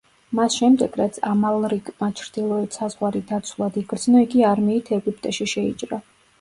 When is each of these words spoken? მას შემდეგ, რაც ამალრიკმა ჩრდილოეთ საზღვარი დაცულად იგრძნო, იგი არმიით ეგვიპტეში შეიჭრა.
მას 0.37 0.53
შემდეგ, 0.61 0.95
რაც 1.01 1.19
ამალრიკმა 1.31 2.09
ჩრდილოეთ 2.23 2.79
საზღვარი 2.79 3.23
დაცულად 3.35 3.81
იგრძნო, 3.85 4.25
იგი 4.29 4.45
არმიით 4.55 4.93
ეგვიპტეში 5.01 5.53
შეიჭრა. 5.57 6.05